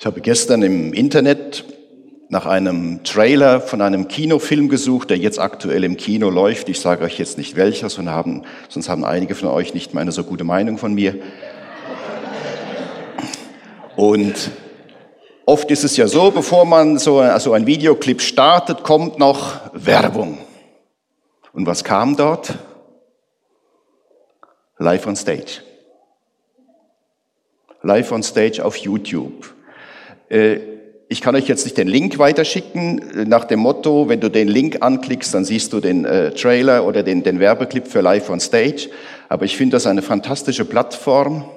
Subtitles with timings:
[0.00, 1.64] Ich habe gestern im Internet
[2.28, 6.68] nach einem Trailer von einem Kinofilm gesucht, der jetzt aktuell im Kino läuft.
[6.68, 10.02] Ich sage euch jetzt nicht welcher, sonst haben, sonst haben einige von euch nicht mehr
[10.02, 11.16] eine so gute Meinung von mir.
[13.96, 14.52] Und
[15.46, 20.38] oft ist es ja so, bevor man so also ein Videoclip startet, kommt noch Werbung.
[21.52, 22.54] Und was kam dort?
[24.78, 25.62] Live on Stage.
[27.82, 29.57] Live on Stage auf YouTube.
[30.28, 30.58] Äh,
[31.10, 34.48] ich kann euch jetzt nicht den Link weiterschicken, äh, nach dem Motto, wenn du den
[34.48, 38.40] Link anklickst, dann siehst du den äh, Trailer oder den, den Werbeclip für Live on
[38.40, 38.90] Stage.
[39.28, 41.48] Aber ich finde das eine fantastische Plattform.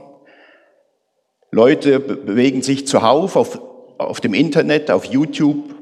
[1.51, 3.61] Leute bewegen sich zuhauf auf,
[3.97, 5.75] auf dem Internet, auf YouTube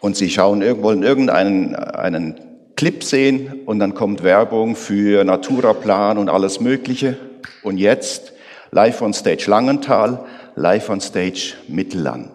[0.00, 2.38] und sie schauen irgendwo in irgendeinen einen
[2.76, 7.16] Clip sehen und dann kommt Werbung für Naturaplan und alles Mögliche.
[7.62, 8.34] Und jetzt
[8.72, 10.26] Live on Stage Langenthal
[10.56, 12.30] Live on Stage Mittelland.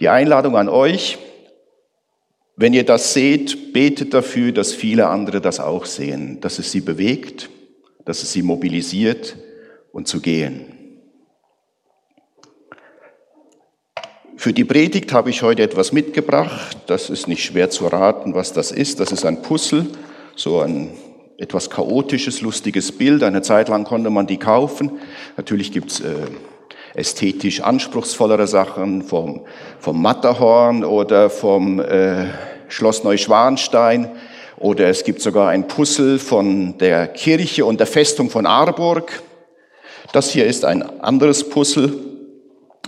[0.00, 1.18] Die Einladung an euch,
[2.56, 6.80] wenn ihr das seht, betet dafür, dass viele andere das auch sehen, dass es sie
[6.80, 7.50] bewegt,
[8.04, 9.36] dass es sie mobilisiert
[9.92, 10.74] und zu gehen.
[14.36, 16.76] Für die Predigt habe ich heute etwas mitgebracht.
[16.86, 19.00] Das ist nicht schwer zu raten, was das ist.
[19.00, 19.86] Das ist ein Puzzle,
[20.36, 20.90] so ein
[21.38, 23.22] etwas chaotisches, lustiges Bild.
[23.22, 24.92] Eine Zeit lang konnte man die kaufen.
[25.36, 26.14] Natürlich gibt's äh,
[26.94, 29.42] ästhetisch anspruchsvollere Sachen vom,
[29.80, 32.26] vom Matterhorn oder vom äh,
[32.68, 34.10] Schloss Neuschwanstein.
[34.58, 39.22] Oder es gibt sogar ein Puzzle von der Kirche und der Festung von Arburg.
[40.12, 41.92] Das hier ist ein anderes Puzzle,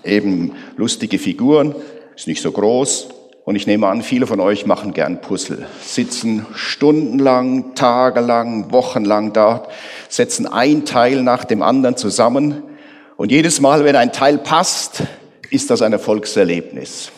[0.04, 1.74] eben lustige Figuren,
[2.14, 3.08] ist nicht so groß,
[3.46, 9.70] und ich nehme an, viele von euch machen gern Puzzle, sitzen stundenlang, tagelang, wochenlang dort,
[10.08, 12.64] setzen ein Teil nach dem anderen zusammen.
[13.16, 15.04] Und jedes Mal, wenn ein Teil passt,
[15.48, 17.12] ist das ein Erfolgserlebnis.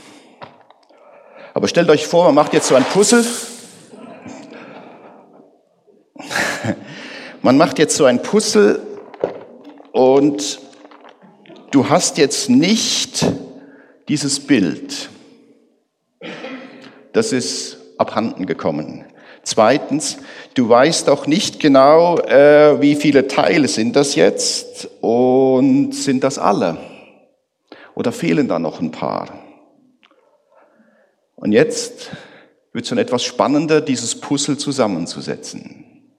[1.54, 3.24] Aber stellt euch vor, man macht jetzt so ein Puzzle.
[7.40, 8.82] Man macht jetzt so ein Puzzle
[9.92, 10.58] und
[11.70, 13.24] du hast jetzt nicht
[14.08, 15.08] dieses Bild
[17.18, 19.04] das ist abhanden gekommen.
[19.42, 20.18] Zweitens,
[20.54, 26.38] du weißt auch nicht genau, äh, wie viele Teile sind das jetzt und sind das
[26.38, 26.76] alle?
[27.96, 29.30] Oder fehlen da noch ein paar?
[31.34, 32.10] Und jetzt
[32.72, 36.12] wird es schon etwas spannender, dieses Puzzle zusammenzusetzen.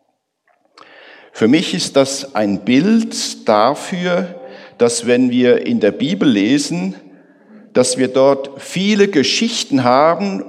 [1.32, 4.36] Für mich ist das ein Bild dafür,
[4.78, 6.94] dass wenn wir in der Bibel lesen,
[7.72, 10.44] dass wir dort viele Geschichten haben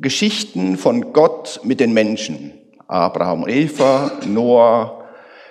[0.00, 2.52] Geschichten von Gott mit den Menschen.
[2.86, 5.04] Abraham und Eva, Noah,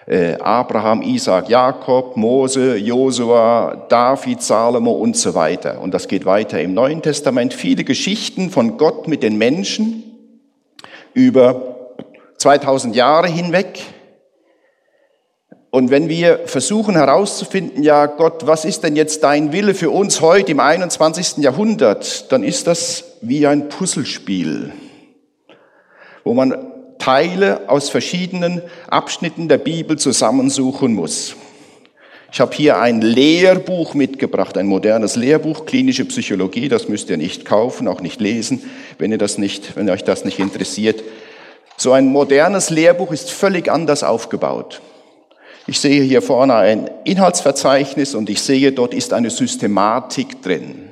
[0.08, 5.81] äh, Abraham, Isaac, Jakob, Mose, Josua, David, Salomo und so weiter.
[5.81, 7.53] Und das geht weiter im Neuen Testament.
[7.53, 10.03] Viele Geschichten von Gott mit den Menschen
[11.13, 11.94] über
[12.38, 13.81] 2000 Jahre hinweg.
[15.78, 20.22] Und wenn wir versuchen herauszufinden, ja Gott, was ist denn jetzt dein Wille für uns
[20.22, 21.38] heute im 21.
[21.38, 24.74] Jahrhundert, dann ist das wie ein Puzzlespiel,
[26.24, 31.36] wo man Teile aus verschiedenen Abschnitten der Bibel zusammensuchen muss.
[32.32, 36.70] Ich habe hier ein Lehrbuch mitgebracht, ein modernes Lehrbuch, klinische Psychologie.
[36.70, 38.64] Das müsst ihr nicht kaufen, auch nicht lesen,
[38.98, 41.04] wenn ihr das nicht, wenn euch das nicht interessiert.
[41.78, 44.82] So ein modernes Lehrbuch ist völlig anders aufgebaut.
[45.70, 50.88] Ich sehe hier vorne ein Inhaltsverzeichnis und ich sehe, dort ist eine Systematik drin.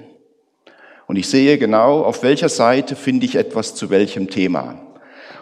[1.08, 4.76] Und ich sehe genau, auf welcher Seite finde ich etwas zu welchem Thema.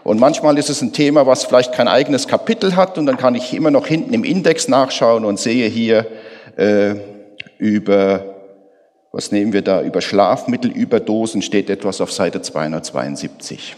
[0.04, 3.34] Und manchmal ist es ein Thema, was vielleicht kein eigenes Kapitel hat und dann kann
[3.34, 6.06] ich immer noch hinten im Index nachschauen und sehe hier
[6.56, 6.96] äh,
[7.58, 8.36] über,
[9.12, 13.78] was nehmen wir da, über Schlafmittelüberdosen steht etwas auf Seite 272.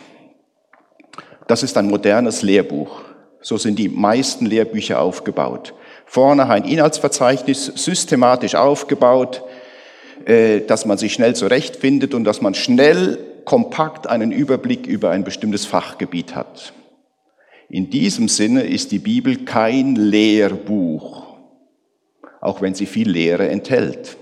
[1.48, 3.06] Das ist ein modernes Lehrbuch.
[3.46, 5.76] So sind die meisten Lehrbücher aufgebaut.
[6.08, 9.44] Vorne ein Inhaltsverzeichnis, systematisch aufgebaut,
[10.26, 15.24] äh, dass man sich schnell zurechtfindet und dass man schnell kompakt einen Überblick über ein
[15.24, 16.74] bestimmtes Fachgebiet hat.
[17.70, 21.36] In diesem Sinne ist die Bibel kein Lehrbuch,
[22.42, 24.18] auch wenn sie viel Lehre enthält.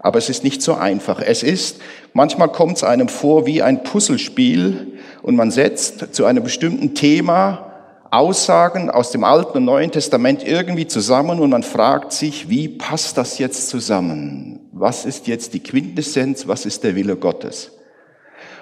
[0.00, 1.20] Aber es ist nicht so einfach.
[1.20, 1.80] Es ist,
[2.12, 7.70] manchmal kommt es einem vor wie ein Puzzlespiel und man setzt zu einem bestimmten Thema
[8.14, 13.18] Aussagen aus dem Alten und Neuen Testament irgendwie zusammen und man fragt sich, wie passt
[13.18, 14.60] das jetzt zusammen?
[14.72, 16.46] Was ist jetzt die Quintessenz?
[16.46, 17.72] Was ist der Wille Gottes?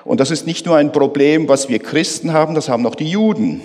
[0.05, 3.11] Und das ist nicht nur ein Problem, was wir Christen haben, das haben auch die
[3.11, 3.61] Juden.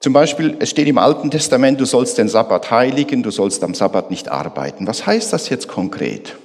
[0.00, 3.74] Zum Beispiel, es steht im Alten Testament, du sollst den Sabbat heiligen, du sollst am
[3.74, 4.86] Sabbat nicht arbeiten.
[4.86, 6.36] Was heißt das jetzt konkret?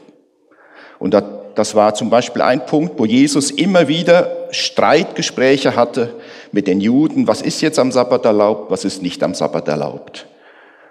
[0.98, 1.14] Und
[1.56, 6.16] das war zum Beispiel ein Punkt, wo Jesus immer wieder Streitgespräche hatte
[6.52, 7.28] mit den Juden.
[7.28, 10.28] Was ist jetzt am Sabbat erlaubt, was ist nicht am Sabbat erlaubt?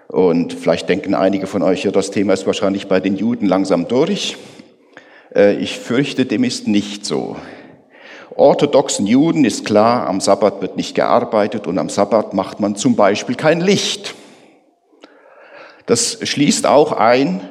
[0.07, 3.87] Und vielleicht denken einige von euch, ja, das Thema ist wahrscheinlich bei den Juden langsam
[3.87, 4.37] durch.
[5.33, 7.37] Äh, ich fürchte, dem ist nicht so.
[8.35, 12.95] Orthodoxen Juden ist klar, am Sabbat wird nicht gearbeitet und am Sabbat macht man zum
[12.95, 14.15] Beispiel kein Licht.
[15.85, 17.41] Das schließt auch ein,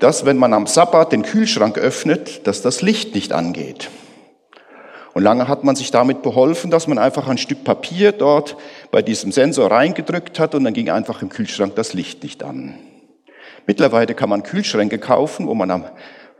[0.00, 3.90] dass wenn man am Sabbat den Kühlschrank öffnet, dass das Licht nicht angeht.
[5.12, 8.56] Und lange hat man sich damit beholfen, dass man einfach ein Stück Papier dort
[8.90, 12.74] bei diesem Sensor reingedrückt hat und dann ging einfach im Kühlschrank das Licht nicht an.
[13.66, 15.84] Mittlerweile kann man Kühlschränke kaufen, wo man am,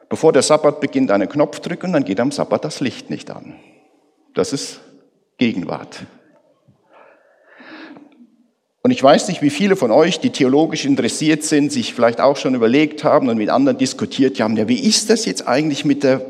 [0.09, 3.31] bevor der Sabbat beginnt, einen Knopf drückt und dann geht am Sabbat das Licht nicht
[3.31, 3.55] an.
[4.35, 4.81] Das ist
[5.37, 6.01] Gegenwart.
[8.83, 12.37] Und ich weiß nicht, wie viele von euch, die theologisch interessiert sind, sich vielleicht auch
[12.37, 16.03] schon überlegt haben und mit anderen diskutiert haben, ja, wie ist das jetzt eigentlich mit
[16.03, 16.23] der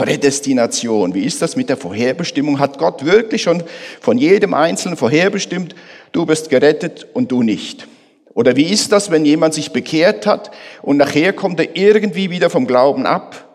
[0.00, 1.12] Prädestination.
[1.12, 2.58] Wie ist das mit der Vorherbestimmung?
[2.58, 3.62] Hat Gott wirklich schon
[4.00, 5.74] von jedem Einzelnen vorherbestimmt,
[6.12, 7.86] du bist gerettet und du nicht?
[8.32, 12.48] Oder wie ist das, wenn jemand sich bekehrt hat und nachher kommt er irgendwie wieder
[12.48, 13.46] vom Glauben ab?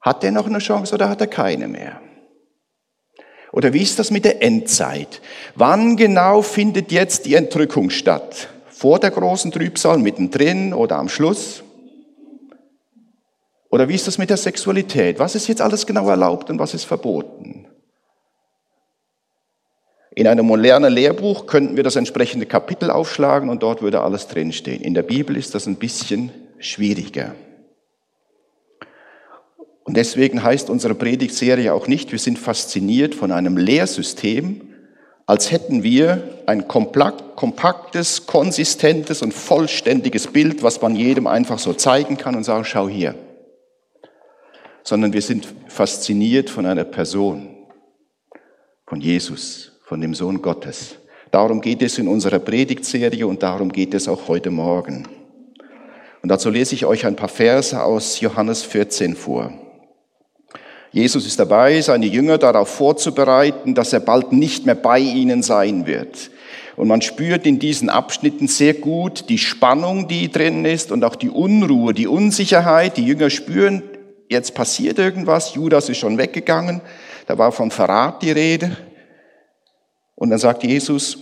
[0.00, 2.00] Hat er noch eine Chance oder hat er keine mehr?
[3.52, 5.20] Oder wie ist das mit der Endzeit?
[5.54, 8.48] Wann genau findet jetzt die Entrückung statt?
[8.68, 11.62] Vor der großen Trübsal, mittendrin oder am Schluss?
[13.70, 15.18] Oder wie ist das mit der Sexualität?
[15.18, 17.66] Was ist jetzt alles genau erlaubt und was ist verboten?
[20.12, 24.82] In einem modernen Lehrbuch könnten wir das entsprechende Kapitel aufschlagen und dort würde alles drinstehen.
[24.82, 27.34] In der Bibel ist das ein bisschen schwieriger.
[29.90, 34.60] Und deswegen heißt unsere Predigtserie auch nicht, wir sind fasziniert von einem Lehrsystem,
[35.26, 42.16] als hätten wir ein kompaktes, konsistentes und vollständiges Bild, was man jedem einfach so zeigen
[42.16, 43.16] kann und sagen, schau hier
[44.82, 47.48] sondern wir sind fasziniert von einer Person,
[48.86, 50.96] von Jesus, von dem Sohn Gottes.
[51.30, 55.06] Darum geht es in unserer Predigtserie und darum geht es auch heute Morgen.
[56.22, 59.52] Und dazu lese ich euch ein paar Verse aus Johannes 14 vor.
[60.92, 65.86] Jesus ist dabei, seine Jünger darauf vorzubereiten, dass er bald nicht mehr bei ihnen sein
[65.86, 66.30] wird.
[66.76, 71.14] Und man spürt in diesen Abschnitten sehr gut die Spannung, die drin ist und auch
[71.14, 72.96] die Unruhe, die Unsicherheit.
[72.96, 73.82] Die Jünger spüren,
[74.28, 76.80] jetzt passiert irgendwas, Judas ist schon weggegangen,
[77.26, 78.76] da war von Verrat die Rede.
[80.16, 81.18] Und dann sagt Jesus,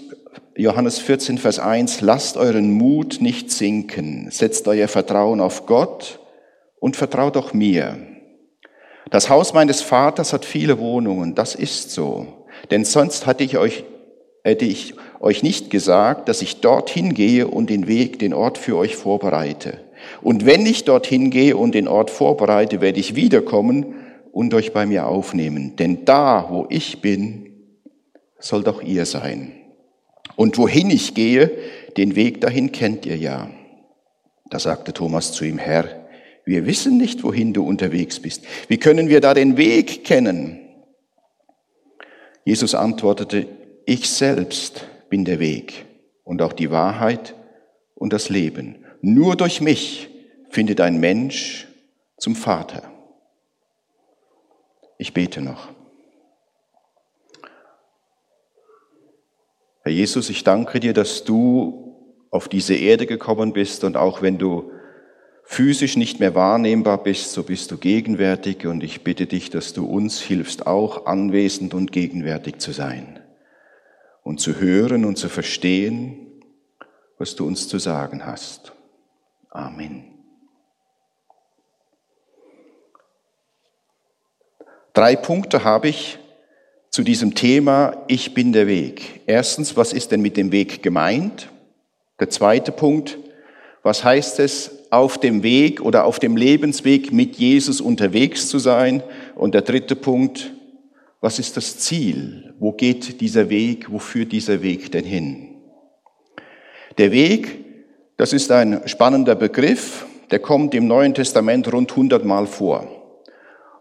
[0.56, 6.20] Johannes 14, Vers 1, lasst euren Mut nicht sinken, setzt euer Vertrauen auf Gott
[6.80, 8.07] und vertraut auch mir.
[9.10, 12.26] Das Haus meines Vaters hat viele Wohnungen, das ist so.
[12.70, 13.84] Denn sonst hatte ich euch,
[14.44, 18.76] hätte ich euch nicht gesagt, dass ich dorthin gehe und den Weg, den Ort für
[18.76, 19.80] euch vorbereite.
[20.22, 23.94] Und wenn ich dorthin gehe und den Ort vorbereite, werde ich wiederkommen
[24.32, 25.76] und euch bei mir aufnehmen.
[25.76, 27.48] Denn da, wo ich bin,
[28.38, 29.52] soll doch ihr sein.
[30.36, 31.50] Und wohin ich gehe,
[31.96, 33.50] den Weg dahin kennt ihr ja.
[34.50, 35.97] Da sagte Thomas zu ihm, Herr,
[36.48, 38.42] wir wissen nicht, wohin du unterwegs bist.
[38.68, 40.58] Wie können wir da den Weg kennen?
[42.42, 43.46] Jesus antwortete,
[43.84, 45.84] ich selbst bin der Weg
[46.24, 47.34] und auch die Wahrheit
[47.94, 48.86] und das Leben.
[49.02, 50.08] Nur durch mich
[50.48, 51.68] findet ein Mensch
[52.16, 52.90] zum Vater.
[54.96, 55.68] Ich bete noch.
[59.82, 61.94] Herr Jesus, ich danke dir, dass du
[62.30, 64.72] auf diese Erde gekommen bist und auch wenn du
[65.50, 69.86] physisch nicht mehr wahrnehmbar bist, so bist du gegenwärtig und ich bitte dich, dass du
[69.86, 73.18] uns hilfst, auch anwesend und gegenwärtig zu sein
[74.22, 76.42] und zu hören und zu verstehen,
[77.16, 78.72] was du uns zu sagen hast.
[79.48, 80.18] Amen.
[84.92, 86.18] Drei Punkte habe ich
[86.90, 89.22] zu diesem Thema, ich bin der Weg.
[89.24, 91.48] Erstens, was ist denn mit dem Weg gemeint?
[92.20, 93.16] Der zweite Punkt,
[93.82, 99.02] was heißt es, auf dem Weg oder auf dem Lebensweg mit Jesus unterwegs zu sein?
[99.34, 100.52] Und der dritte Punkt,
[101.20, 102.54] was ist das Ziel?
[102.58, 103.90] Wo geht dieser Weg?
[103.90, 105.56] Wo führt dieser Weg denn hin?
[106.96, 107.68] Der Weg
[108.18, 112.88] das ist ein spannender Begriff, der kommt im Neuen Testament rund 100 Mal vor.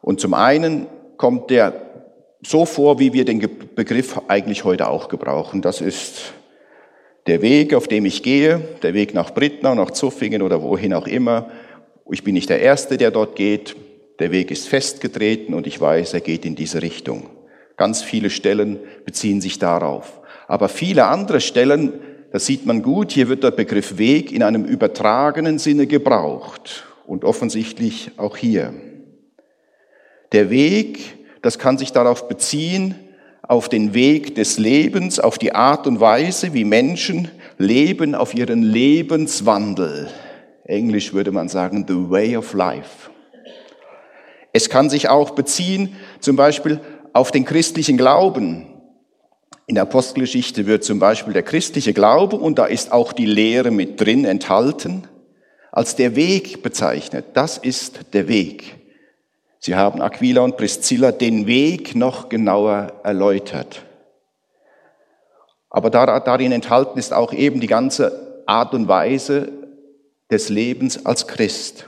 [0.01, 0.85] Und zum einen
[1.17, 1.73] kommt der
[2.45, 3.39] so vor, wie wir den
[3.73, 5.63] Begriff eigentlich heute auch gebrauchen.
[5.63, 6.33] Das ist
[7.27, 11.07] der Weg, auf dem ich gehe, der Weg nach Brittner, nach Zuffingen oder wohin auch
[11.07, 11.50] immer.
[12.10, 13.75] Ich bin nicht der Erste, der dort geht.
[14.19, 17.29] Der Weg ist festgetreten und ich weiß, er geht in diese Richtung.
[17.75, 20.22] Ganz viele Stellen beziehen sich darauf.
[20.48, 22.00] Aber viele andere Stellen
[22.31, 27.24] das sieht man gut, hier wird der Begriff Weg in einem übertragenen Sinne gebraucht und
[27.24, 28.74] offensichtlich auch hier.
[30.34, 31.00] Der Weg,
[31.41, 32.96] das kann sich darauf beziehen,
[33.48, 38.62] auf den Weg des Lebens, auf die Art und Weise, wie Menschen leben, auf ihren
[38.62, 40.10] Lebenswandel.
[40.66, 43.10] Englisch würde man sagen, the way of life.
[44.51, 46.80] Es kann sich auch beziehen, zum Beispiel
[47.13, 48.66] auf den christlichen Glauben.
[49.66, 53.72] In der Apostelgeschichte wird zum Beispiel der christliche Glaube, und da ist auch die Lehre
[53.72, 55.04] mit drin enthalten,
[55.72, 57.25] als der Weg bezeichnet.
[57.34, 58.75] Das ist der Weg.
[59.67, 63.81] Sie haben Aquila und Priscilla den Weg noch genauer erläutert.
[65.69, 69.51] Aber darin enthalten ist auch eben die ganze Art und Weise
[70.31, 71.86] des Lebens als Christ.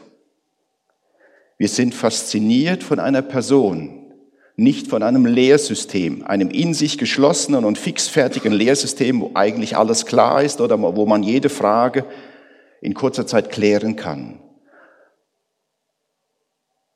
[1.57, 4.12] Wir sind fasziniert von einer Person,
[4.57, 10.43] nicht von einem Lehrsystem, einem in sich geschlossenen und fixfertigen Lehrsystem, wo eigentlich alles klar
[10.43, 12.03] ist oder wo man jede Frage
[12.81, 14.41] in kurzer Zeit klären kann.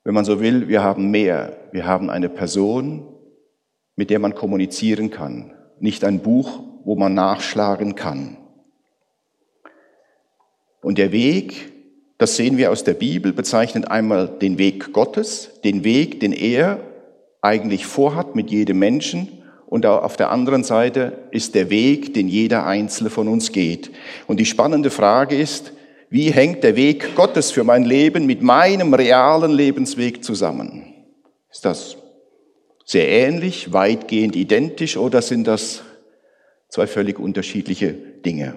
[0.04, 1.56] Wenn man so will, wir haben mehr.
[1.72, 3.08] Wir haben eine Person,
[3.96, 8.36] mit der man kommunizieren kann, nicht ein Buch, wo man nachschlagen kann.
[10.82, 11.72] Und der Weg,
[12.18, 16.80] das sehen wir aus der Bibel, bezeichnet einmal den Weg Gottes, den Weg, den er
[17.40, 19.28] eigentlich vorhat mit jedem Menschen.
[19.66, 23.90] Und auf der anderen Seite ist der Weg, den jeder Einzelne von uns geht.
[24.26, 25.72] Und die spannende Frage ist,
[26.14, 30.94] wie hängt der Weg Gottes für mein Leben mit meinem realen Lebensweg zusammen?
[31.50, 31.96] Ist das
[32.84, 35.82] sehr ähnlich, weitgehend identisch oder sind das
[36.68, 38.54] zwei völlig unterschiedliche Dinge?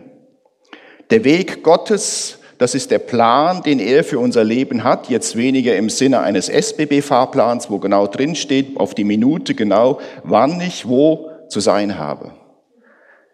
[1.09, 5.75] Der Weg Gottes, das ist der Plan, den er für unser Leben hat, jetzt weniger
[5.77, 11.31] im Sinne eines SBB-Fahrplans, wo genau drin steht, auf die Minute genau, wann ich wo
[11.49, 12.33] zu sein habe.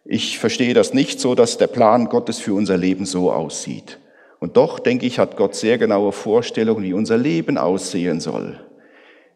[0.06, 4.00] Ich verstehe das nicht so, dass der Plan Gottes für unser Leben so aussieht.
[4.44, 8.60] Und doch, denke ich, hat Gott sehr genaue Vorstellungen, wie unser Leben aussehen soll.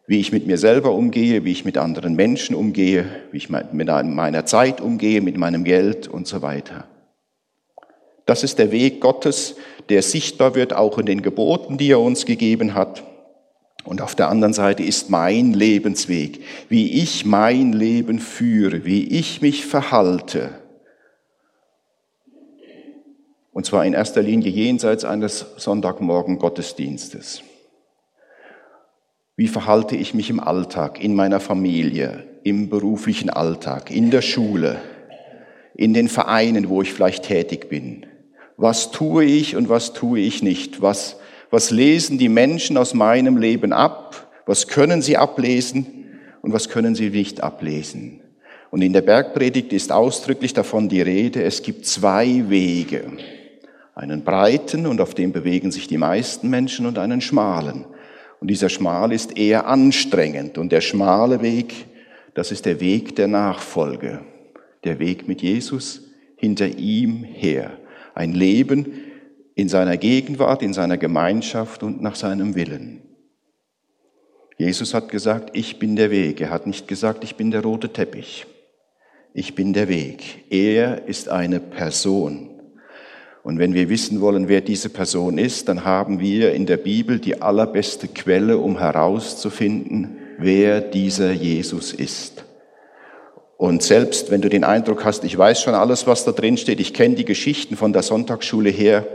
[0.05, 3.71] Wie ich mit mir selber umgehe, wie ich mit anderen Menschen umgehe, wie ich mit
[3.71, 6.89] meiner Zeit umgehe, mit meinem Geld und so weiter.
[8.25, 9.55] Das ist der Weg Gottes,
[9.87, 13.05] der sichtbar wird auch in den Geboten, die er uns gegeben hat.
[13.85, 19.41] Und auf der anderen Seite ist mein Lebensweg, wie ich mein Leben führe, wie ich
[19.41, 20.49] mich verhalte,
[23.57, 27.41] und zwar in erster Linie jenseits eines Sonntagmorgen Gottesdienstes.
[29.35, 34.75] Wie verhalte ich mich im Alltag, in meiner Familie, im beruflichen Alltag, in der Schule,
[35.73, 38.05] in den Vereinen, wo ich vielleicht tätig bin?
[38.57, 40.83] Was tue ich und was tue ich nicht?
[40.83, 41.15] Was,
[41.49, 44.31] was lesen die Menschen aus meinem Leben ab?
[44.45, 46.05] Was können sie ablesen
[46.43, 48.21] und was können sie nicht ablesen?
[48.69, 53.05] Und in der Bergpredigt ist ausdrücklich davon die Rede, es gibt zwei Wege
[53.97, 57.85] einen breiten und auf dem bewegen sich die meisten Menschen und einen schmalen.
[58.39, 61.87] Und dieser schmal ist eher anstrengend und der schmale Weg,
[62.35, 64.21] das ist der Weg der Nachfolge,
[64.83, 66.03] der Weg mit Jesus
[66.35, 67.71] hinter ihm her.
[68.13, 68.85] Ein Leben
[69.55, 73.01] in seiner Gegenwart, in seiner Gemeinschaft und nach seinem Willen.
[74.59, 76.39] Jesus hat gesagt, ich bin der Weg.
[76.41, 78.45] Er hat nicht gesagt, ich bin der rote Teppich.
[79.33, 80.45] Ich bin der Weg.
[80.51, 82.56] Er ist eine Person.
[83.44, 87.20] Und wenn wir wissen wollen, wer diese Person ist, dann haben wir in der Bibel
[87.20, 92.44] die allerbeste Quelle, um herauszufinden, wer dieser Jesus ist.
[93.58, 96.79] Und selbst wenn du den Eindruck hast, ich weiß schon alles, was da drin steht,
[96.79, 99.08] ich kenne die Geschichten von der Sonntagsschule her,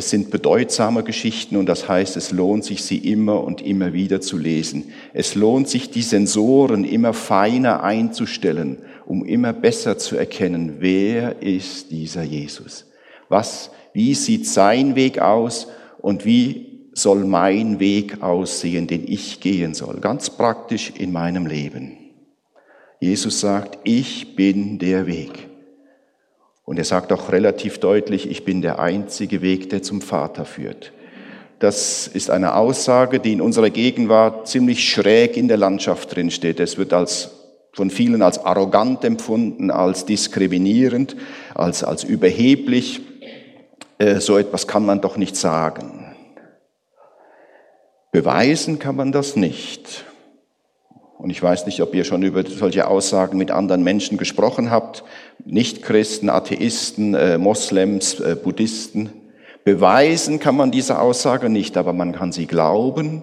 [0.00, 4.22] es sind bedeutsame Geschichten und das heißt, es lohnt sich, sie immer und immer wieder
[4.22, 4.92] zu lesen.
[5.12, 11.90] Es lohnt sich, die Sensoren immer feiner einzustellen, um immer besser zu erkennen, wer ist
[11.90, 12.86] dieser Jesus?
[13.28, 15.66] Was, wie sieht sein Weg aus
[15.98, 20.00] und wie soll mein Weg aussehen, den ich gehen soll?
[20.00, 21.98] Ganz praktisch in meinem Leben.
[23.00, 25.49] Jesus sagt, ich bin der Weg.
[26.64, 30.92] Und er sagt auch relativ deutlich, ich bin der einzige Weg, der zum Vater führt.
[31.58, 36.58] Das ist eine Aussage, die in unserer Gegenwart ziemlich schräg in der Landschaft drin steht.
[36.58, 37.32] Es wird als,
[37.74, 41.16] von vielen als arrogant empfunden, als diskriminierend,
[41.54, 43.02] als, als überheblich.
[43.98, 46.16] Äh, so etwas kann man doch nicht sagen.
[48.10, 50.04] Beweisen kann man das nicht.
[51.20, 55.04] Und ich weiß nicht, ob ihr schon über solche Aussagen mit anderen Menschen gesprochen habt.
[55.44, 59.10] Nichtchristen, Atheisten, äh, Moslems, äh, Buddhisten.
[59.62, 63.22] Beweisen kann man diese Aussage nicht, aber man kann sie glauben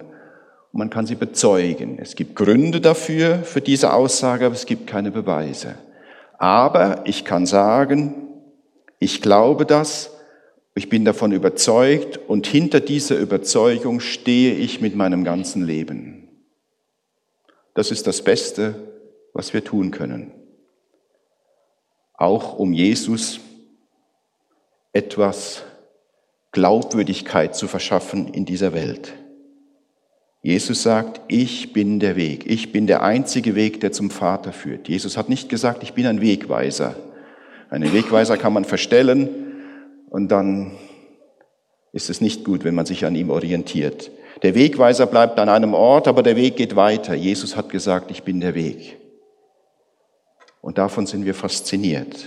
[0.72, 1.98] und man kann sie bezeugen.
[2.00, 5.74] Es gibt Gründe dafür, für diese Aussage, aber es gibt keine Beweise.
[6.38, 8.14] Aber ich kann sagen,
[9.00, 10.12] ich glaube das,
[10.76, 16.17] ich bin davon überzeugt und hinter dieser Überzeugung stehe ich mit meinem ganzen Leben.
[17.78, 18.74] Das ist das Beste,
[19.34, 20.32] was wir tun können.
[22.14, 23.38] Auch um Jesus
[24.92, 25.62] etwas
[26.50, 29.14] Glaubwürdigkeit zu verschaffen in dieser Welt.
[30.42, 32.50] Jesus sagt, ich bin der Weg.
[32.50, 34.88] Ich bin der einzige Weg, der zum Vater führt.
[34.88, 36.96] Jesus hat nicht gesagt, ich bin ein Wegweiser.
[37.70, 39.28] Einen Wegweiser kann man verstellen
[40.10, 40.72] und dann
[41.92, 44.10] ist es nicht gut, wenn man sich an ihm orientiert.
[44.42, 47.14] Der Wegweiser bleibt an einem Ort, aber der Weg geht weiter.
[47.14, 48.96] Jesus hat gesagt, ich bin der Weg.
[50.60, 52.26] Und davon sind wir fasziniert,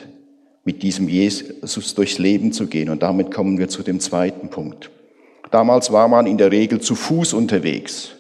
[0.64, 2.90] mit diesem Jesus durchs Leben zu gehen.
[2.90, 4.90] Und damit kommen wir zu dem zweiten Punkt.
[5.52, 8.16] Damals war man in der Regel zu Fuß unterwegs.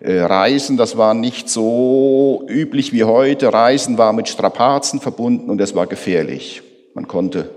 [0.00, 3.52] Äh, Reisen, das war nicht so üblich wie heute.
[3.52, 6.62] Reisen war mit Strapazen verbunden und es war gefährlich.
[6.94, 7.50] Man konnte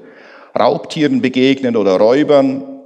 [0.58, 2.79] Raubtieren begegnen oder Räubern.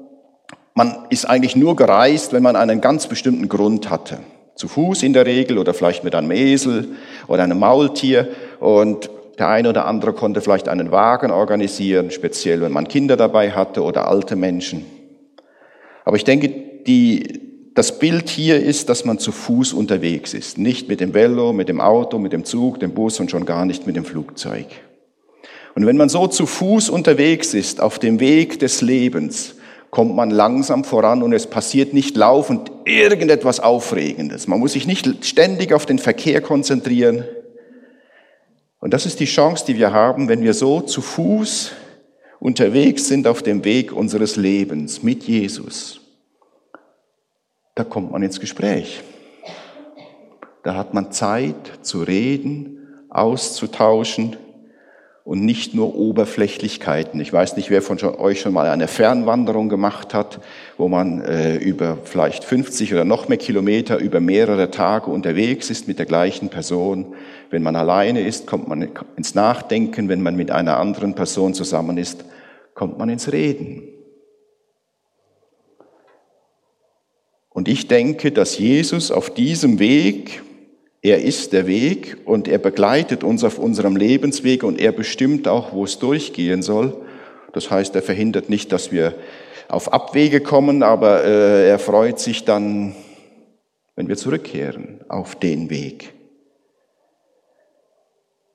[0.76, 4.20] Man ist eigentlich nur gereist, wenn man einen ganz bestimmten Grund hatte.
[4.56, 6.90] Zu Fuß in der Regel oder vielleicht mit einem Esel
[7.28, 8.30] oder einem Maultier.
[8.60, 13.52] Und der eine oder andere konnte vielleicht einen Wagen organisieren, speziell wenn man Kinder dabei
[13.52, 14.86] hatte oder alte Menschen.
[16.06, 16.50] Aber ich denke,
[16.88, 20.58] die, das Bild hier ist, dass man zu Fuß unterwegs ist.
[20.58, 23.66] Nicht mit dem Velo, mit dem Auto, mit dem Zug, dem Bus und schon gar
[23.66, 24.68] nicht mit dem Flugzeug.
[25.76, 29.56] Und wenn man so zu Fuß unterwegs ist, auf dem Weg des Lebens,
[29.94, 34.48] kommt man langsam voran und es passiert nicht laufend irgendetwas Aufregendes.
[34.48, 37.26] Man muss sich nicht ständig auf den Verkehr konzentrieren.
[38.80, 41.74] Und das ist die Chance, die wir haben, wenn wir so zu Fuß
[42.40, 46.02] unterwegs sind auf dem Weg unseres Lebens mit Jesus,
[47.76, 49.04] da kommt man ins Gespräch.
[50.64, 54.38] Da hat man Zeit zu reden, auszutauschen
[55.24, 57.20] und nicht nur Oberflächlichkeiten.
[57.22, 60.42] Ich weiß nicht, wer von euch schon mal eine Fernwanderung gemacht hat,
[60.78, 65.88] wo man äh, über vielleicht 50 oder noch mehr Kilometer über mehrere Tage unterwegs ist
[65.88, 67.16] mit der gleichen Person.
[67.50, 70.10] Wenn man alleine ist, kommt man ins Nachdenken.
[70.10, 72.26] Wenn man mit einer anderen Person zusammen ist,
[72.74, 73.84] kommt man ins Reden.
[77.50, 80.42] Und ich denke, dass Jesus auf diesem Weg,
[81.04, 85.74] er ist der Weg und er begleitet uns auf unserem Lebensweg und er bestimmt auch,
[85.74, 86.96] wo es durchgehen soll.
[87.52, 89.14] Das heißt, er verhindert nicht, dass wir
[89.68, 92.96] auf Abwege kommen, aber äh, er freut sich dann,
[93.98, 96.14] wenn wir zurückkehren auf den Weg.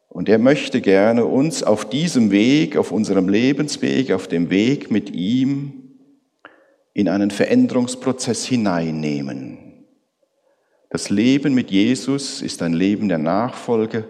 [0.09, 5.15] Und er möchte gerne uns auf diesem Weg, auf unserem Lebensweg, auf dem Weg mit
[5.15, 5.97] ihm
[6.95, 9.68] in einen Veränderungsprozess hineinnehmen.
[10.91, 14.05] Das Leben mit Jesus ist ein Leben der Nachfolge,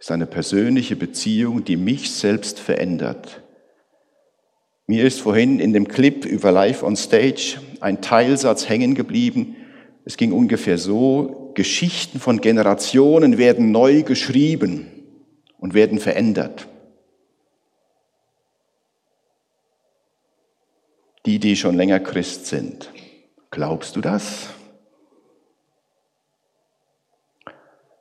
[0.00, 3.42] ist eine persönliche Beziehung, die mich selbst verändert.
[4.86, 9.56] Mir ist vorhin in dem Clip über Live on Stage ein Teilsatz hängen geblieben.
[10.04, 14.86] Es ging ungefähr so, Geschichten von Generationen werden neu geschrieben
[15.58, 16.66] und werden verändert.
[21.26, 22.90] Die, die schon länger Christ sind.
[23.50, 24.48] Glaubst du das?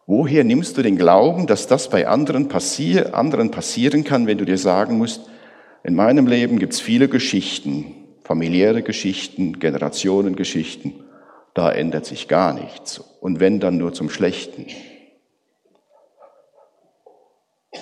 [0.09, 4.45] Woher nimmst du den Glauben, dass das bei anderen, passier, anderen passieren kann, wenn du
[4.45, 5.29] dir sagen musst,
[5.83, 7.93] in meinem Leben gibt es viele Geschichten,
[8.23, 10.93] familiäre Geschichten, Generationengeschichten,
[11.53, 12.99] da ändert sich gar nichts.
[13.19, 14.67] Und wenn dann nur zum Schlechten.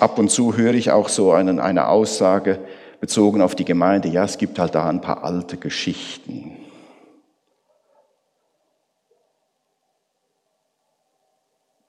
[0.00, 2.58] Ab und zu höre ich auch so einen, eine Aussage
[3.00, 6.56] bezogen auf die Gemeinde, ja, es gibt halt da ein paar alte Geschichten.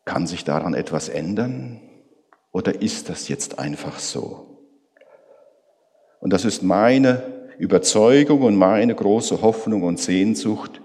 [0.08, 1.82] Kann sich daran etwas ändern
[2.54, 4.64] oder ist das jetzt einfach so?
[6.22, 7.24] Und das ist meine
[7.60, 10.80] Überzeugung und meine große Hoffnung und Sehnsucht,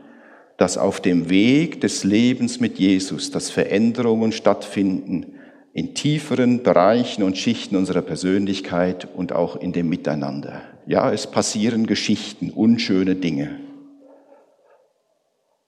[0.57, 5.39] dass auf dem Weg des Lebens mit Jesus, dass Veränderungen stattfinden,
[5.73, 10.63] in tieferen Bereichen und Schichten unserer Persönlichkeit und auch in dem Miteinander.
[10.89, 13.61] Ja, es passieren Geschichten, unschöne Dinge.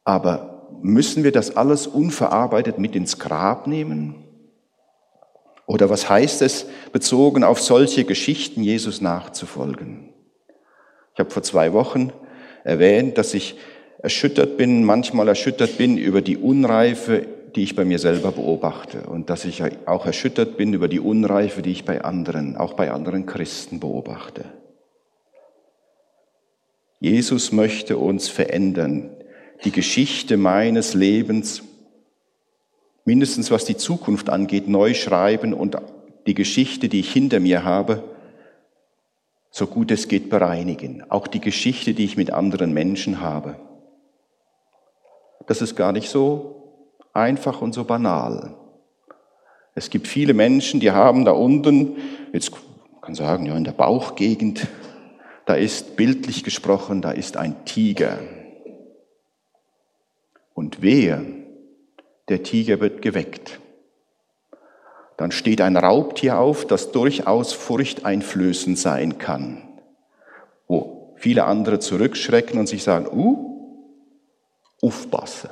[0.03, 4.17] Aber müssen wir das alles unverarbeitet mit ins Grab nehmen?
[5.67, 10.11] Oder was heißt es, bezogen auf solche Geschichten Jesus nachzufolgen?
[11.15, 12.13] Ich habe vor zwei Wochen
[12.65, 13.57] erwähnt, dass ich
[13.99, 19.31] erschüttert bin, manchmal erschüttert bin über die Unreife die ich bei mir selber beobachte und
[19.31, 23.27] dass ich auch erschüttert bin über die Unreife, die ich bei anderen, auch bei anderen
[23.27, 24.45] Christen beobachte.
[26.99, 29.11] Jesus möchte uns verändern,
[29.65, 31.63] die Geschichte meines Lebens,
[33.05, 35.77] mindestens was die Zukunft angeht, neu schreiben und
[36.27, 38.03] die Geschichte, die ich hinter mir habe,
[39.51, 41.05] so gut es geht bereinigen.
[41.11, 43.57] Auch die Geschichte, die ich mit anderen Menschen habe.
[45.47, 46.73] Das ist gar nicht so
[47.13, 48.57] einfach und so banal.
[49.75, 51.97] Es gibt viele Menschen, die haben da unten,
[52.33, 52.53] jetzt
[53.03, 54.67] kann sagen, ja, in der Bauchgegend,
[55.47, 58.19] da ist bildlich gesprochen, da ist ein Tiger.
[60.55, 61.45] Und wehe,
[62.29, 63.61] der Tiger wird geweckt.
[65.17, 69.69] Dann steht ein Raubtier auf, das durchaus furchteinflößend sein kann,
[70.67, 73.79] wo viele andere zurückschrecken und sich sagen, uh,
[74.81, 75.51] aufpassen.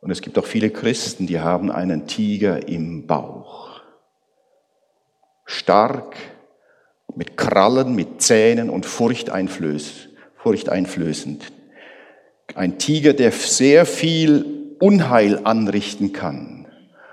[0.00, 3.80] Und es gibt auch viele Christen, die haben einen Tiger im Bauch.
[5.44, 6.16] Stark,
[7.14, 11.52] mit Krallen, mit Zähnen und furchteinflößend.
[12.54, 16.66] Ein Tiger, der sehr viel Unheil anrichten kann.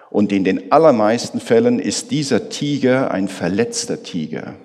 [0.10, 4.56] Und in den allermeisten Fällen ist dieser Tiger ein verletzter Tiger.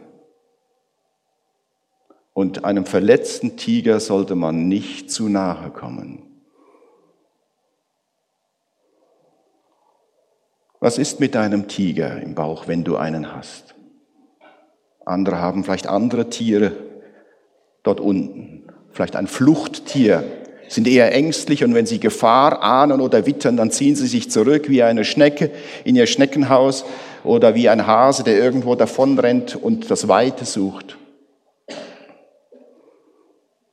[2.33, 6.23] Und einem verletzten Tiger sollte man nicht zu nahe kommen.
[10.81, 13.75] Was ist mit deinem Tiger im Bauch, wenn du einen hast?
[15.05, 16.73] Andere haben vielleicht andere Tiere
[17.83, 20.25] dort unten, vielleicht ein Fluchttier,
[20.75, 24.69] sind eher ängstlich und wenn sie Gefahr ahnen oder wittern, dann ziehen sie sich zurück
[24.69, 25.51] wie eine Schnecke
[25.85, 26.85] in ihr Schneckenhaus
[27.23, 30.99] oder wie ein Hase, der irgendwo davonrennt und das Weite sucht.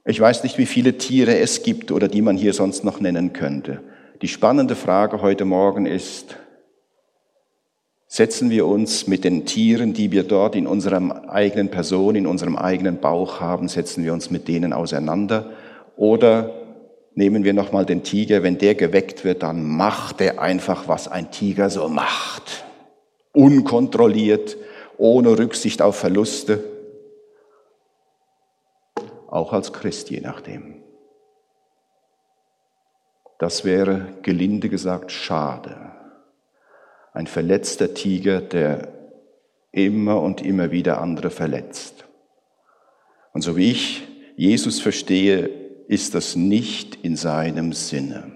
[0.05, 3.33] Ich weiß nicht, wie viele Tiere es gibt oder die man hier sonst noch nennen
[3.33, 3.81] könnte.
[4.21, 6.37] Die spannende Frage heute Morgen ist,
[8.07, 12.57] setzen wir uns mit den Tieren, die wir dort in unserem eigenen Person, in unserem
[12.57, 15.51] eigenen Bauch haben, setzen wir uns mit denen auseinander
[15.95, 16.60] oder
[17.13, 21.31] Nehmen wir nochmal den Tiger, wenn der geweckt wird, dann macht er einfach, was ein
[21.31, 22.65] Tiger so macht.
[23.33, 24.57] Unkontrolliert,
[24.97, 26.63] ohne Rücksicht auf Verluste.
[29.27, 30.81] Auch als Christ, je nachdem.
[33.39, 35.91] Das wäre gelinde gesagt schade.
[37.13, 38.93] Ein verletzter Tiger, der
[39.71, 42.05] immer und immer wieder andere verletzt.
[43.33, 45.60] Und so wie ich Jesus verstehe,
[45.91, 48.31] ist das nicht in seinem Sinne,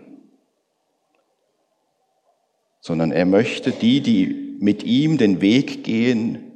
[2.82, 6.52] sondern er möchte die, die mit ihm den Weg gehen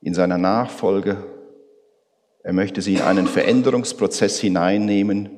[0.00, 1.24] in seiner Nachfolge,
[2.42, 5.30] er möchte sie in einen Veränderungsprozess hineinnehmen,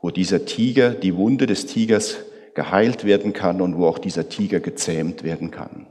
[0.00, 2.16] wo dieser Tiger, die Wunde des Tigers
[2.54, 5.86] geheilt werden kann und wo auch dieser Tiger gezähmt werden kann.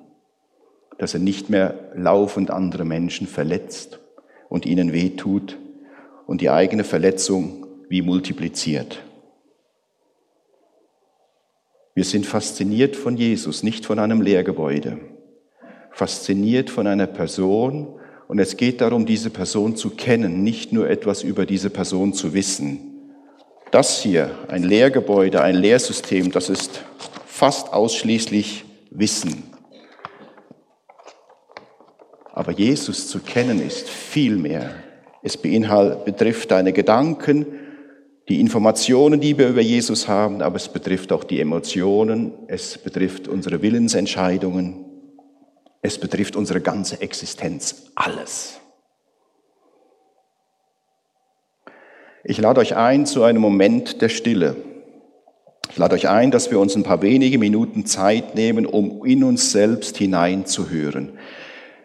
[0.98, 4.00] Dass er nicht mehr laufend andere Menschen verletzt
[4.50, 5.60] und ihnen wehtut
[6.26, 7.61] und die eigene Verletzung
[7.92, 9.04] wie multipliziert.
[11.94, 14.98] Wir sind fasziniert von Jesus, nicht von einem Lehrgebäude.
[15.92, 18.00] Fasziniert von einer Person
[18.30, 22.34] und es geht darum, diese Person zu kennen, nicht nur etwas über diese Person zu
[22.34, 22.80] wissen.
[23.72, 26.86] Das hier, ein Lehrgebäude, ein Lehrsystem, das ist
[27.26, 29.44] fast ausschließlich Wissen.
[32.32, 34.76] Aber Jesus zu kennen ist viel mehr.
[35.24, 37.46] Es betrifft deine Gedanken,
[38.30, 43.28] die Informationen, die wir über Jesus haben, aber es betrifft auch die Emotionen, es betrifft
[43.28, 44.86] unsere Willensentscheidungen,
[45.82, 48.60] es betrifft unsere ganze Existenz, alles.
[52.24, 54.56] Ich lade euch ein zu einem Moment der Stille.
[55.72, 59.24] Ich lade euch ein, dass wir uns ein paar wenige Minuten Zeit nehmen, um in
[59.24, 61.18] uns selbst hineinzuhören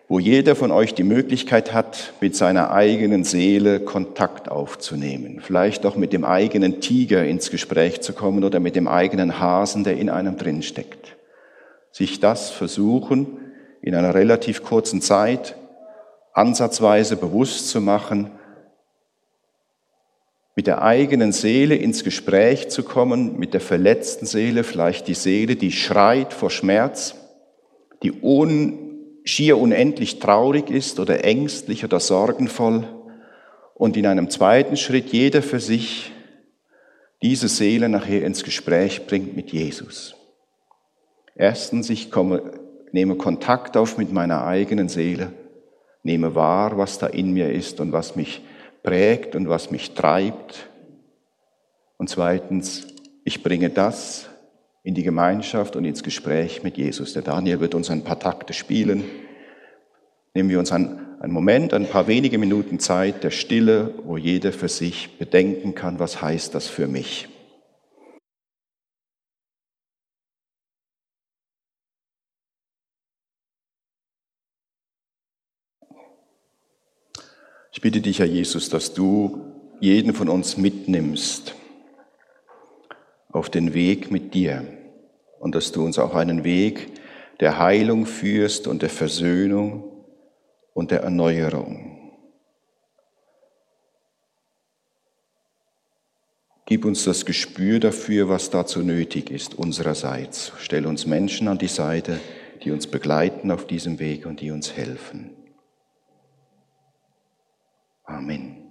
[0.08, 5.96] wo jeder von euch die Möglichkeit hat, mit seiner eigenen Seele Kontakt aufzunehmen, vielleicht auch
[5.96, 10.08] mit dem eigenen Tiger ins Gespräch zu kommen oder mit dem eigenen Hasen, der in
[10.08, 11.16] einem drin steckt.
[11.90, 13.38] Sich das versuchen,
[13.82, 15.56] in einer relativ kurzen Zeit
[16.32, 18.30] ansatzweise bewusst zu machen,
[20.54, 25.56] mit der eigenen Seele ins Gespräch zu kommen, mit der verletzten Seele, vielleicht die Seele,
[25.56, 27.14] die schreit vor Schmerz,
[28.02, 28.85] die un
[29.26, 32.84] schier unendlich traurig ist oder ängstlich oder sorgenvoll
[33.74, 36.12] und in einem zweiten Schritt jeder für sich
[37.22, 40.14] diese Seele nachher ins Gespräch bringt mit Jesus.
[41.34, 42.52] Erstens, ich komme,
[42.92, 45.32] nehme Kontakt auf mit meiner eigenen Seele,
[46.04, 48.42] nehme wahr, was da in mir ist und was mich
[48.84, 50.70] prägt und was mich treibt.
[51.98, 52.86] Und zweitens,
[53.24, 54.28] ich bringe das
[54.86, 57.12] in die Gemeinschaft und ins Gespräch mit Jesus.
[57.12, 59.02] Der Daniel wird uns ein paar Takte spielen.
[60.32, 64.52] Nehmen wir uns einen, einen Moment, ein paar wenige Minuten Zeit der Stille, wo jeder
[64.52, 67.26] für sich bedenken kann, was heißt das für mich.
[77.72, 81.56] Ich bitte dich, Herr Jesus, dass du jeden von uns mitnimmst
[83.36, 84.64] auf den Weg mit dir
[85.38, 86.88] und dass du uns auch einen Weg
[87.38, 89.84] der Heilung führst und der Versöhnung
[90.72, 91.92] und der Erneuerung.
[96.64, 100.52] Gib uns das Gespür dafür, was dazu nötig ist, unsererseits.
[100.58, 102.18] Stell uns Menschen an die Seite,
[102.64, 105.30] die uns begleiten auf diesem Weg und die uns helfen.
[108.04, 108.65] Amen.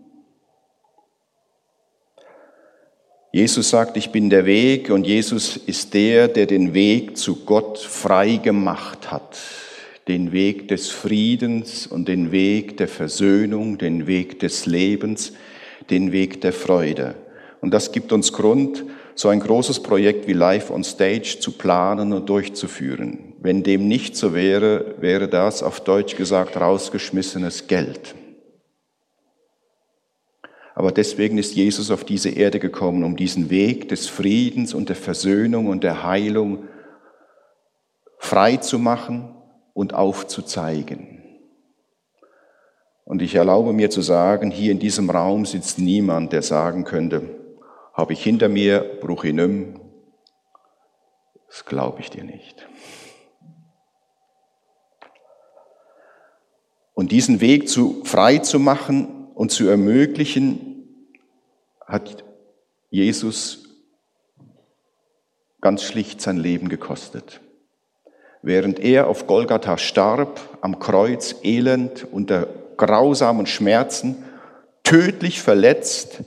[3.35, 7.77] Jesus sagt, ich bin der Weg und Jesus ist der, der den Weg zu Gott
[7.79, 9.37] frei gemacht hat.
[10.07, 15.33] Den Weg des Friedens und den Weg der Versöhnung, den Weg des Lebens,
[15.89, 17.15] den Weg der Freude.
[17.59, 22.13] Und das gibt uns Grund, so ein großes Projekt wie Life on Stage zu planen
[22.13, 23.33] und durchzuführen.
[23.41, 28.15] Wenn dem nicht so wäre, wäre das auf Deutsch gesagt rausgeschmissenes Geld.
[30.75, 34.97] Aber deswegen ist Jesus auf diese Erde gekommen, um diesen Weg des Friedens und der
[34.97, 36.67] Versöhnung und der Heilung
[38.17, 39.33] frei zu machen
[39.73, 41.23] und aufzuzeigen.
[43.05, 47.21] Und ich erlaube mir zu sagen, hier in diesem Raum sitzt niemand, der sagen könnte,
[47.93, 49.79] habe ich hinter mir, bruch nimm.
[51.47, 52.67] Das glaube ich dir nicht.
[56.93, 60.87] Und diesen Weg zu, frei zu machen, und zu ermöglichen,
[61.85, 62.23] hat
[62.89, 63.69] Jesus
[65.61, 67.41] ganz schlicht sein Leben gekostet.
[68.41, 74.23] Während er auf Golgatha starb, am Kreuz elend, unter grausamen Schmerzen,
[74.83, 76.23] tödlich verletzt,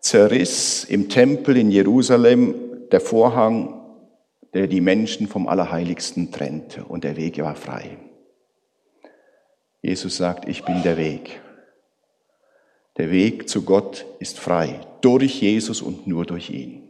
[0.00, 2.54] zerriss im Tempel in Jerusalem
[2.92, 3.80] der Vorhang,
[4.52, 7.96] der die Menschen vom Allerheiligsten trennte und der Weg war frei.
[9.80, 11.40] Jesus sagt, ich bin der Weg.
[12.96, 16.82] Der Weg zu Gott ist frei, durch Jesus und nur durch ihn.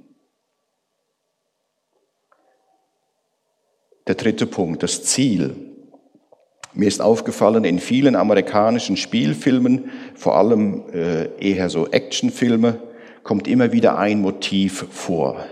[4.06, 5.56] Der dritte Punkt, das Ziel.
[6.74, 12.80] Mir ist aufgefallen, in vielen amerikanischen Spielfilmen, vor allem äh, eher so Actionfilme,
[13.22, 15.44] kommt immer wieder ein Motiv vor.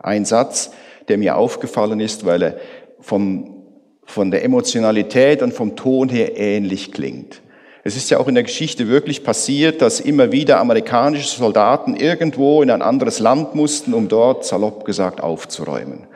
[0.00, 0.70] Ein Satz,
[1.08, 2.60] der mir aufgefallen ist, weil er
[3.00, 3.66] vom,
[4.04, 7.42] von der Emotionalität und vom Ton her ähnlich klingt.
[7.88, 12.62] Es ist ja auch in der Geschichte wirklich passiert, dass immer wieder amerikanische Soldaten irgendwo
[12.62, 16.06] in ein anderes Land mussten, um dort, salopp gesagt, aufzuräumen.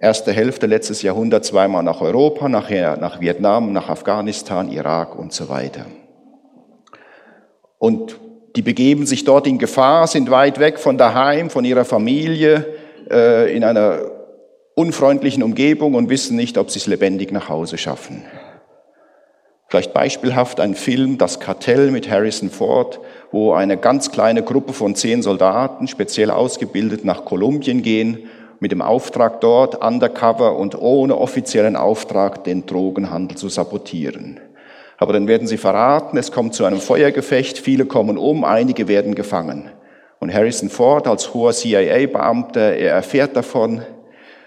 [0.00, 5.48] Erste Hälfte letztes Jahrhundert zweimal nach Europa, nachher nach Vietnam, nach Afghanistan, Irak und so
[5.48, 5.86] weiter.
[7.78, 8.18] Und
[8.56, 12.66] die begeben sich dort in Gefahr, sind weit weg von daheim, von ihrer Familie,
[13.08, 14.00] äh, in einer
[14.74, 18.24] unfreundlichen Umgebung und wissen nicht, ob sie es lebendig nach Hause schaffen.
[19.68, 23.00] Vielleicht beispielhaft ein Film, Das Kartell mit Harrison Ford,
[23.32, 28.28] wo eine ganz kleine Gruppe von zehn Soldaten, speziell ausgebildet, nach Kolumbien gehen,
[28.60, 34.40] mit dem Auftrag dort, undercover und ohne offiziellen Auftrag, den Drogenhandel zu sabotieren.
[34.98, 39.14] Aber dann werden sie verraten, es kommt zu einem Feuergefecht, viele kommen um, einige werden
[39.14, 39.70] gefangen.
[40.20, 43.82] Und Harrison Ford als hoher CIA-Beamter, er erfährt davon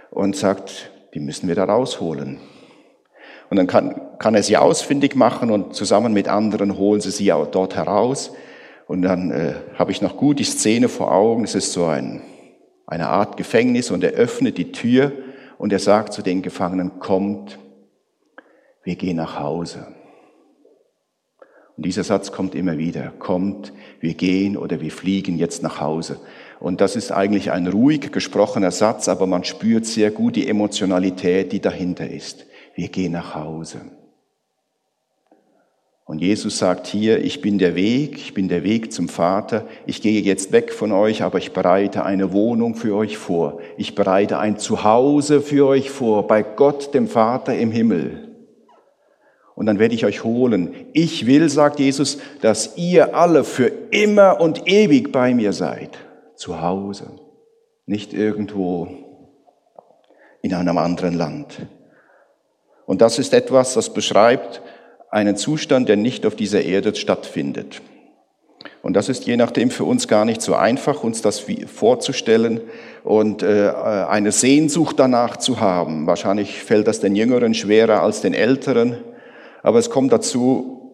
[0.09, 2.39] und sagt, die müssen wir da rausholen.
[3.49, 7.33] Und dann kann, kann er sie ausfindig machen und zusammen mit anderen holen sie sie
[7.33, 8.31] auch dort heraus.
[8.87, 11.43] Und dann äh, habe ich noch gut die Szene vor Augen.
[11.43, 12.21] Es ist so ein,
[12.85, 15.11] eine Art Gefängnis und er öffnet die Tür
[15.57, 17.59] und er sagt zu den Gefangenen, kommt,
[18.83, 19.87] wir gehen nach Hause.
[21.75, 26.19] Und dieser Satz kommt immer wieder, kommt, wir gehen oder wir fliegen jetzt nach Hause.
[26.59, 31.51] Und das ist eigentlich ein ruhig gesprochener Satz, aber man spürt sehr gut die Emotionalität,
[31.51, 32.48] die dahinter ist
[32.79, 33.81] wir gehen nach Hause.
[36.05, 40.01] Und Jesus sagt hier, ich bin der Weg, ich bin der Weg zum Vater, ich
[40.01, 44.39] gehe jetzt weg von euch, aber ich bereite eine Wohnung für euch vor, ich bereite
[44.39, 48.29] ein Zuhause für euch vor, bei Gott dem Vater im Himmel.
[49.55, 50.73] Und dann werde ich euch holen.
[50.93, 55.97] Ich will, sagt Jesus, dass ihr alle für immer und ewig bei mir seid.
[56.35, 57.11] Zu Hause,
[57.85, 58.87] nicht irgendwo
[60.41, 61.67] in einem anderen Land.
[62.89, 64.63] Und das ist etwas, das beschreibt
[65.11, 67.83] einen Zustand, der nicht auf dieser Erde stattfindet.
[68.81, 72.61] Und das ist je nachdem für uns gar nicht so einfach, uns das vorzustellen
[73.03, 73.69] und äh,
[74.09, 76.07] eine Sehnsucht danach zu haben.
[76.07, 78.97] Wahrscheinlich fällt das den Jüngeren schwerer als den Älteren,
[79.61, 80.91] aber es kommt dazu,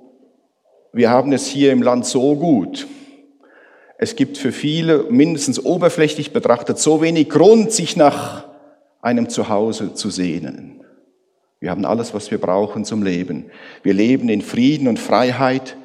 [0.91, 2.87] wir haben es hier im Land so gut.
[3.97, 8.43] Es gibt für viele, mindestens oberflächlich betrachtet, so wenig Grund, sich nach
[9.01, 10.74] einem Zuhause zu sehnen.
[11.59, 13.45] Wir haben alles, was wir brauchen zum Leben.
[13.81, 15.77] Wir leben in Frieden und Freiheit.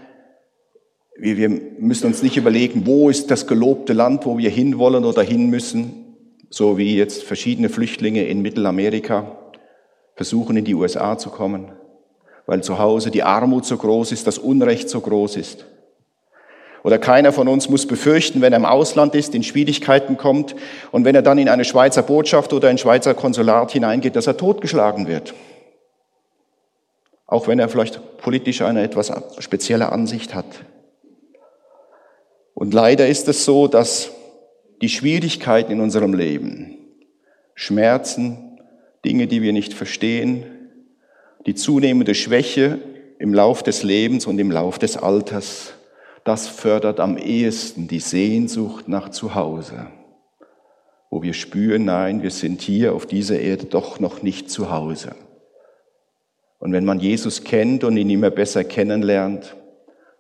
[1.19, 5.23] wir, wir müssen uns nicht überlegen, wo ist das gelobte Land, wo wir hinwollen oder
[5.23, 6.17] hin müssen,
[6.51, 9.39] so wie jetzt verschiedene Flüchtlinge in Mittelamerika
[10.17, 11.73] versuchen, in die USA zu kommen,
[12.47, 15.65] weil zu Hause die Armut so groß ist, das Unrecht so groß ist.
[16.83, 20.57] Oder keiner von uns muss befürchten, wenn er im Ausland ist, in Schwierigkeiten kommt
[20.93, 24.37] und wenn er dann in eine Schweizer Botschaft oder ein Schweizer Konsulat hineingeht, dass er
[24.37, 25.35] totgeschlagen wird.
[27.31, 30.47] Auch wenn er vielleicht politisch eine etwas spezielle Ansicht hat.
[32.55, 34.11] Und leider ist es so, dass
[34.83, 36.77] die Schwierigkeiten in unserem Leben,
[37.55, 38.61] Schmerzen,
[39.05, 40.45] Dinge, die wir nicht verstehen,
[41.47, 42.81] die zunehmende Schwäche
[43.21, 45.75] im Lauf des Lebens und im Lauf des Alters,
[46.25, 49.87] das fördert am ehesten die Sehnsucht nach Zuhause,
[51.11, 55.13] wo wir spüren, nein, wir sind hier auf dieser Erde doch noch nicht zu Hause.
[56.61, 59.57] Und wenn man Jesus kennt und ihn immer besser kennenlernt,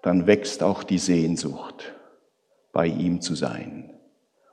[0.02, 1.94] dann wächst auch die Sehnsucht,
[2.72, 3.94] bei ihm zu sein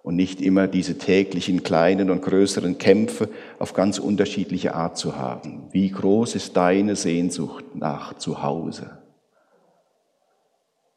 [0.03, 5.69] und nicht immer diese täglichen kleinen und größeren Kämpfe auf ganz unterschiedliche Art zu haben.
[5.71, 8.99] Wie groß ist deine Sehnsucht nach Zuhause?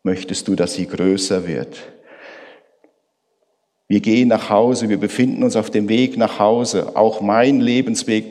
[0.03, 1.79] möchtest du, dass sie größer wird.
[3.89, 6.97] Wir gehen nach Hause, wir befinden uns auf dem Weg nach Hause.
[6.97, 8.25] Auch mein Lebensweg,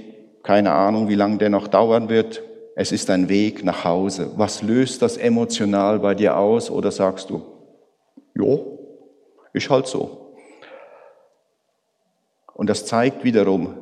[0.43, 2.41] keine Ahnung, wie lange der noch dauern wird.
[2.81, 4.31] Es ist ein Weg nach Hause.
[4.37, 6.71] Was löst das emotional bei dir aus?
[6.71, 7.43] Oder sagst du,
[8.33, 8.79] jo,
[9.51, 10.33] ist halt so.
[12.53, 13.79] Und das zeigt wiederum,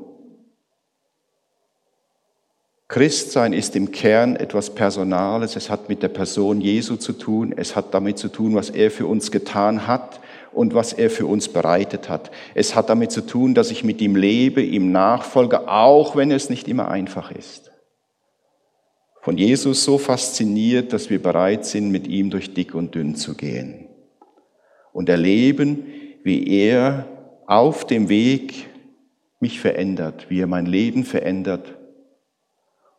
[2.88, 5.56] Christsein ist im Kern etwas Personales.
[5.56, 7.54] Es hat mit der Person Jesu zu tun.
[7.56, 10.20] Es hat damit zu tun, was er für uns getan hat
[10.52, 12.32] und was er für uns bereitet hat.
[12.56, 16.50] Es hat damit zu tun, dass ich mit ihm lebe, ihm nachfolge, auch wenn es
[16.50, 17.68] nicht immer einfach ist.
[19.28, 23.36] Von Jesus so fasziniert, dass wir bereit sind, mit ihm durch dick und dünn zu
[23.36, 23.90] gehen
[24.94, 25.84] und erleben,
[26.24, 27.06] wie er
[27.46, 28.70] auf dem Weg
[29.42, 31.78] mich verändert, wie er mein Leben verändert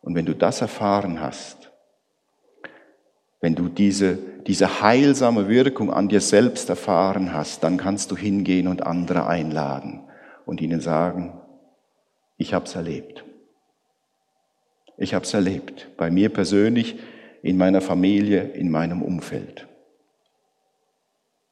[0.03, 1.71] und wenn du das erfahren hast,
[3.41, 8.67] wenn du diese, diese heilsame Wirkung an dir selbst erfahren hast, dann kannst du hingehen
[8.67, 10.01] und andere einladen
[10.45, 11.33] und ihnen sagen,
[12.37, 13.25] ich habe es erlebt.
[14.99, 16.97] Ich habe es erlebt, bei mir persönlich,
[17.41, 19.65] in meiner Familie, in meinem Umfeld.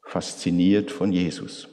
[0.03, 1.69] Fasziniert von Jesus.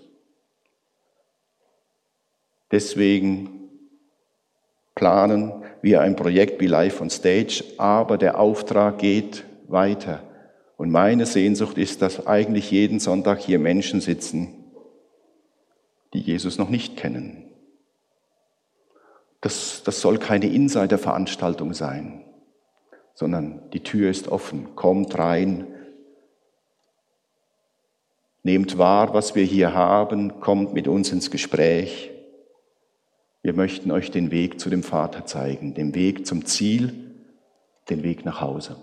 [2.70, 3.70] Deswegen
[4.94, 10.22] planen wie ein Projekt wie Live on Stage, aber der Auftrag geht weiter.
[10.76, 14.64] Und meine Sehnsucht ist, dass eigentlich jeden Sonntag hier Menschen sitzen,
[16.12, 17.43] die Jesus noch nicht kennen.
[19.44, 22.24] Das, das soll keine Insider-Veranstaltung sein,
[23.12, 24.74] sondern die Tür ist offen.
[24.74, 25.66] Kommt rein,
[28.42, 32.10] nehmt wahr, was wir hier haben, kommt mit uns ins Gespräch.
[33.42, 37.14] Wir möchten euch den Weg zu dem Vater zeigen, den Weg zum Ziel,
[37.90, 38.76] den Weg nach Hause.